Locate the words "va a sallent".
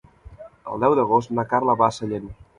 1.85-2.29